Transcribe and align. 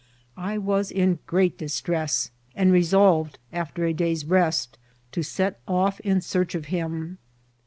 I 0.35 0.57
was 0.57 0.89
in 0.89 1.19
great 1.27 1.59
dis* 1.59 1.79
tress, 1.79 2.31
and 2.55 2.71
resolved, 2.71 3.37
after 3.53 3.85
a 3.85 3.93
day's 3.93 4.25
rest, 4.25 4.79
to 5.11 5.21
set 5.21 5.59
off 5.67 5.99
in 5.99 6.21
search 6.21 6.55
of 6.55 6.65
him. 6.73 7.19